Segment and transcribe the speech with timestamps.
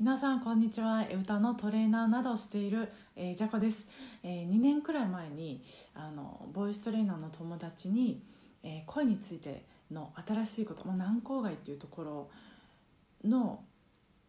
[0.00, 1.04] 皆さんこんにちは。
[1.12, 3.86] 歌のトレーナーなどをしている、えー、ジャコです、
[4.22, 5.62] えー、2年くらい前に
[5.94, 8.22] あのボイストレーナーの友達に、
[8.62, 13.62] えー、声についての新しいこと、まあ、軟口外っていうところの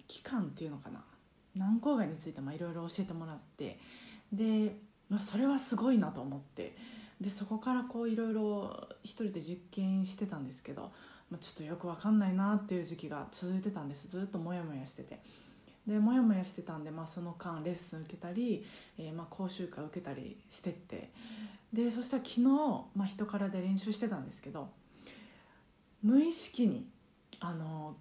[0.09, 1.05] 期間っていうのかな。
[1.55, 3.79] 軟口外についていろいろ教えてもらって。
[4.33, 4.75] で、
[5.07, 6.75] まあ、それはすごいなと思って。
[7.21, 10.91] でそこからこういろいろ一人で実験してたんですけど、
[11.29, 14.09] まあ、ちょっとよく分かんないなっていう時期が続いてたんです。
[14.09, 15.21] ずっとモヤモヤしてて。
[15.91, 18.65] でモヤモヤしてたんで、まあ、その間レッスン受けたり、
[18.97, 21.09] えー、まあ講習会受けたりしてって
[21.73, 22.41] でそしたら昨日、
[22.95, 24.69] まあ、人からで練習してたんですけど
[26.01, 26.87] 無意識に
[27.39, 27.95] あの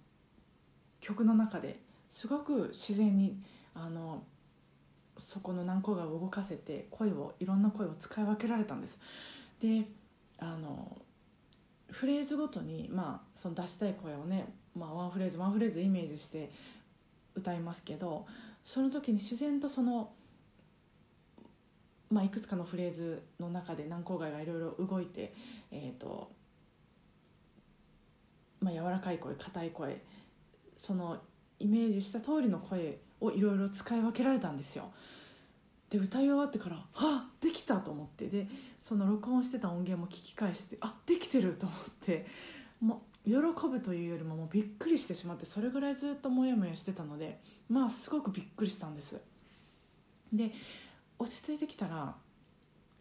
[1.01, 3.37] 曲の中ですごく自然に
[3.73, 4.23] あの
[5.17, 8.97] そこの軟口が動かせて声をいろんな声を使い分けられたんです。
[9.61, 9.85] で
[10.39, 10.97] あの
[11.89, 16.49] フレーズごとに、まあ、その出したい声をね、まあ、ワンフレーズワンフレーズイメージして
[17.35, 18.25] 歌いますけど
[18.63, 20.11] その時に自然とその、
[22.09, 25.33] まあ、いくつかのフレーズの中で軟口蓋がいろいろ動いて、
[25.71, 26.31] えーと
[28.59, 30.01] まあ、柔らかい声硬い声
[30.77, 31.17] その
[31.59, 34.91] イメージした通りの声をいろいろ使い分けられたんですよ。
[35.89, 38.47] で歌い終わってから「あできた!」と思ってで
[38.81, 42.25] その録音してた音源も聞き返して「あできてる!」と思って
[42.79, 43.33] も喜
[43.67, 49.17] ぶというよりももうびっくりしてしまってそれぐらいずっとモヤモヤしてたのでまあすごくびっくりしたんです。
[50.33, 50.51] で
[51.19, 52.15] 落ち着いてきたら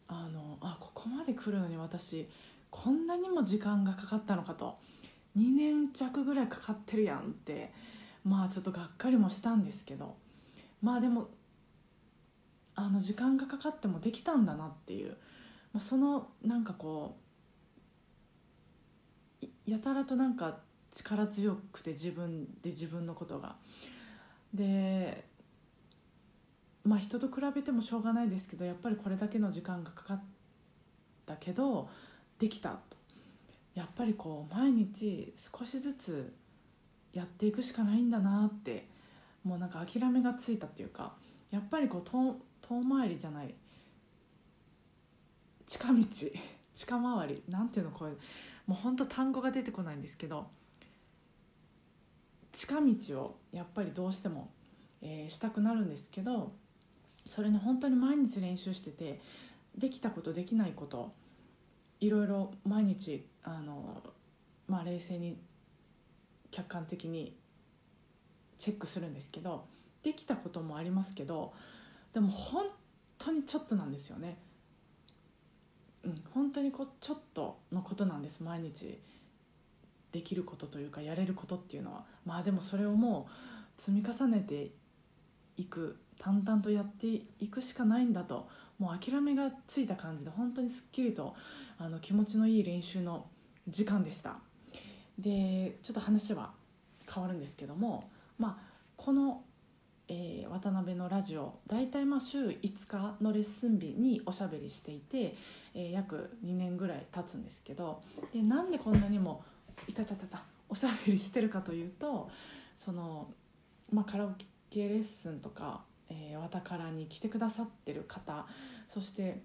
[0.08, 2.28] あのあここまで来るのに私
[2.70, 4.76] こんなにも時間がかかったのかと。
[5.38, 7.72] 2年弱ぐらいかかってるやんって
[8.24, 10.16] まあちょっとがっかりもしたんですけど。
[10.82, 11.28] まあでも
[12.74, 15.16] あの時間がかかってもできたんだなっていう、
[15.72, 17.19] まあ、そのなんかこう
[19.70, 20.58] やたらとなんか
[20.90, 23.56] 力強くて自分で自分のことが。
[24.52, 25.24] で
[26.84, 30.22] まあ人と比べてもしょうがないですけどやっぱりこれだけの時間がかかっ
[31.26, 31.88] たけど
[32.38, 32.96] できたと。
[33.74, 36.32] やっぱりこう毎日少しずつ
[37.12, 38.88] やっていくしかないんだなって
[39.44, 41.12] もうなんか諦めがついたっていうか
[41.50, 43.54] やっぱりこう遠遠回りじゃない。
[45.66, 46.02] 近道
[46.74, 48.12] 近回りなんていうのこれ
[48.70, 50.46] もうほんと単語が出てこないんですけど
[52.52, 54.48] 近道をやっぱりどうしても、
[55.02, 56.52] えー、したくなるんですけど
[57.26, 59.20] それに本当に毎日練習してて
[59.76, 61.12] できたことできないこと
[61.98, 64.00] いろいろ毎日あの、
[64.68, 65.36] まあ、冷静に
[66.52, 67.36] 客観的に
[68.56, 69.64] チェックするんですけど
[70.04, 71.52] できたこともありますけど
[72.12, 72.66] でも本
[73.18, 74.38] 当にちょっとなんですよね。
[76.04, 77.58] うん、本当にこうちょっと
[77.90, 78.40] ことなんです。
[78.40, 79.00] 毎日。
[80.12, 82.04] できることというかやれることっていうのは。
[82.24, 84.70] まあでもそれをもう積み重ねて
[85.56, 85.98] いく。
[86.18, 87.06] 淡々とやって
[87.38, 88.48] いくしかないんだと。
[88.78, 91.34] もう諦めがついた感じで本当にすっきりと
[91.78, 93.26] あの気持ちのいい練習の
[93.68, 94.36] 時間でした。
[95.18, 96.52] でちょっと話は
[97.12, 98.10] 変わるんですけども。
[98.38, 99.44] まあこの
[100.12, 105.36] えー、渡辺のラジオ大体まあ週5日のレッスン日におしゃべりしていて、
[105.72, 108.00] えー、約2年ぐらい経つんですけど
[108.32, 109.44] でなんでこんなにも
[109.86, 112.28] いたたたたおしゃべりしてるかというと
[112.76, 113.28] その、
[113.92, 114.32] まあ、カラオ
[114.68, 118.46] ケレッスンとか、えー、わたからに来てくださってる方
[118.88, 119.40] そして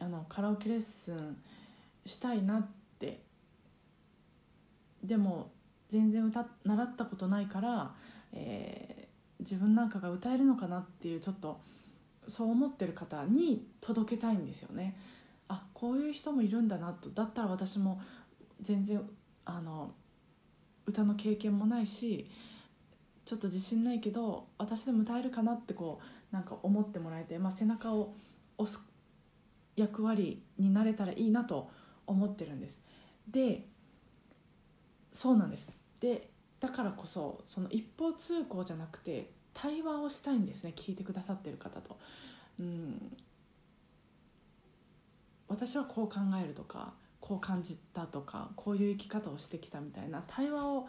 [0.00, 1.36] あのカラオケレッスン
[2.04, 3.20] したいなって
[5.04, 5.52] でも
[5.88, 7.92] 全然歌習ったことないから、
[8.32, 8.99] えー
[9.40, 11.60] 自分なんかが歌えるのかなっていうちょっと
[12.28, 14.96] そう思ってる方に届けたいんですよね。
[15.48, 18.00] あこういう人もいるんだなとだったら私も
[18.60, 19.02] 全然
[19.44, 19.92] あの
[20.86, 22.30] 歌の経験もないし
[23.24, 28.14] ちょっと自信ないけど私でも歌えるかなってこうなんか思ってもらえて、まあ、背中を
[28.58, 28.80] 押す
[29.76, 31.70] 役割になれたらいいなと
[32.06, 32.80] 思ってるんです。
[33.28, 33.66] で
[35.12, 36.29] そうなんですで
[36.60, 41.98] だからこそその一方通行じゃなくて対話をしたいんですね聞いてくださってる方と。
[42.58, 43.16] うん
[45.48, 50.88] 私はこう考えるとかこう感じたとかこういう生き方をしてきたみたいな対話を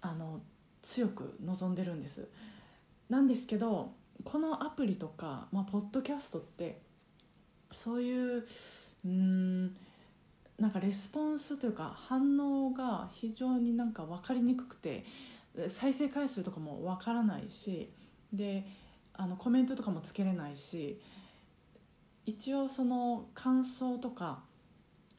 [0.00, 0.40] あの
[0.82, 2.28] 強く望んでるんです。
[3.10, 3.92] なんですけど
[4.24, 6.80] このアプリとか、まあ、ポッドキャストって
[7.72, 8.46] そういう
[9.04, 9.76] うん
[10.58, 15.04] なんかレスポンスというか反応が非常になんか分かりにくくて
[15.68, 17.90] 再生回数とかも分からないし
[18.32, 18.66] で
[19.14, 21.00] あのコメントとかもつけれないし
[22.24, 24.40] 一応その感想とか、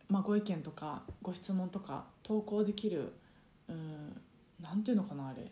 [0.10, 3.14] まあ、ご意見とかご質問とか投稿できる
[3.70, 4.22] うん
[4.62, 5.52] なんていうのかなあれ。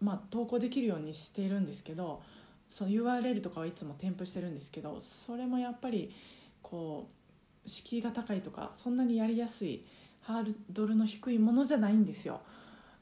[0.00, 2.22] まあ、投稿できるようにしているんですけど
[2.68, 6.14] その URL とかはいつも添付してるんですけどそれもやっぱり
[6.62, 7.25] こう
[7.66, 9.84] 敷居が高いとかそんなにやりやすい
[10.22, 12.40] ハードルの低いものじゃないんですよ。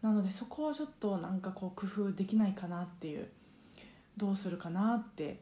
[0.02, 3.28] なのでそこをちょっとなんかこう工夫できないかなっていう
[4.16, 5.40] どうするかなって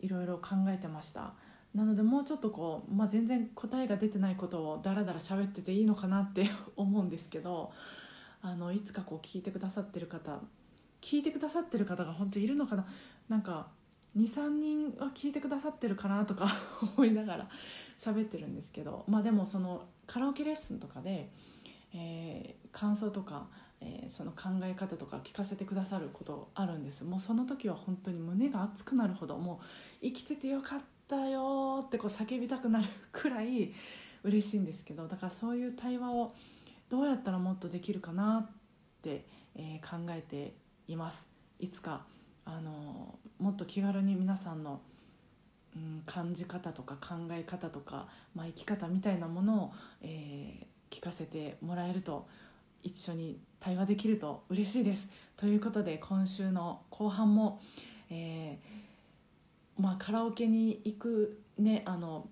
[0.00, 1.32] いろいろ考えてました。
[1.74, 7.70] なのでもうちょっとこう、まあ、全然答えが出てないことをダラダラ喋ってていいのかなって思うんですけど
[8.42, 10.40] あのいつかこう聞いてくださってる方
[11.00, 12.86] 聞いてくださってる方が本当いるのかな？
[13.28, 13.68] なんか
[14.16, 16.46] 23人は聞いてくださってるかなとか
[16.96, 17.48] 思いながら
[17.98, 21.30] 喋ってるんですけどまあでもそのカラオケレッスンとかで、
[21.94, 23.48] えー、感想とか、
[23.80, 27.04] えー、その考え方とか聞かせてくださることあるんです。
[27.04, 29.60] もうその時は本当に胸が熱くなるほども
[30.02, 33.72] う生きててよかったよってこう叫びたくなるくらい
[34.24, 36.34] 嬉しいんですけどだからそういう対話を
[36.88, 38.50] どうやったらもっとできるかなっ
[39.00, 39.24] て、
[39.54, 40.54] えー、考えて
[40.88, 41.28] います。
[41.60, 42.04] いつか
[42.56, 44.80] あのもっと気軽に皆さんの、
[45.76, 52.26] うん、感じ方とか考え方とか、まあ、生き方みたいなものを、えー、聞かせてもらえると
[52.82, 55.08] 一緒に対話できると嬉しいです。
[55.36, 57.60] ということで今週の後半も、
[58.10, 62.28] えー、まあ、カラオケに行くねあの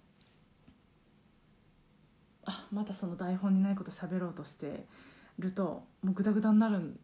[2.44, 4.86] あまたその台本にないこと喋ろうとして
[5.38, 6.98] るともうグダグダになる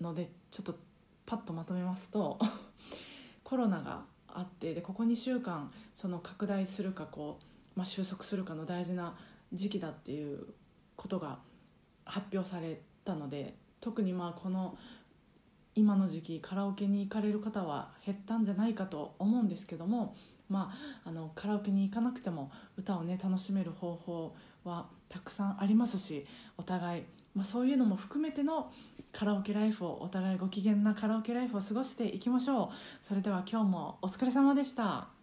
[0.00, 0.78] のでちょっと
[1.26, 2.38] パッとまとめますと
[3.44, 7.44] コロナがあってでここ2週間その拡大するかこう、
[7.78, 9.16] まあ、収束するかの大事な
[9.52, 10.46] 時期だっていう
[10.96, 11.38] ことが
[12.04, 14.78] 発表されたので特にまあこの
[15.76, 20.16] 今の時期カラオケに行かれる方は減ったんじゃないかと思うんですけども、
[20.48, 20.72] ま
[21.04, 26.26] あ、あのカラオケに行かなくても歌をね楽しめる方法はたくさんありますし
[26.56, 27.02] お互い
[27.36, 28.72] まあ、そういうのも含めての
[29.12, 32.68] カラオケライフをお互いご機嫌なカラオケライフを過ごしていきましょう。
[33.02, 35.15] それでは今日もお疲れ様でした。